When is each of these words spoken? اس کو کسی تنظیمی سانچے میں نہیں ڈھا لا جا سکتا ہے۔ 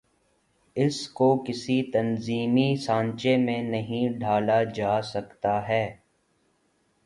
اس 0.75 1.07
کو 1.09 1.27
کسی 1.47 1.81
تنظیمی 1.91 2.75
سانچے 2.75 3.35
میں 3.37 3.61
نہیں 3.61 4.19
ڈھا 4.19 4.39
لا 4.39 4.61
جا 4.75 5.01
سکتا 5.03 5.67
ہے۔ 5.67 5.85